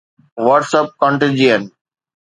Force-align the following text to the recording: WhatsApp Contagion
WhatsApp 0.45 0.97
Contagion 0.97 1.61